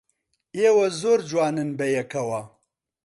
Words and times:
ئێوە 0.59 0.85
زۆر 1.01 1.19
جوانن 1.29 1.69
بەیەکەوە. 1.79 2.41